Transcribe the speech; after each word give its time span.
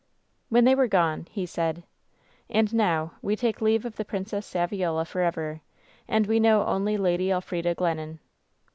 "When 0.49 0.65
they 0.65 0.73
were 0.73 0.87
gone, 0.87 1.27
he 1.29 1.45
said:" 1.45 1.83
'And 2.49 2.73
now 2.73 3.11
we 3.21 3.35
take 3.35 3.61
leave 3.61 3.85
of 3.85 3.97
the 3.97 4.03
Princess 4.03 4.51
Saviola 4.51 5.05
for 5.05 5.21
ever, 5.21 5.61
and 6.07 6.25
we 6.25 6.39
know 6.39 6.65
only 6.65 6.97
Lady 6.97 7.29
Elfrida 7.31 7.75
Glennon. 7.75 8.17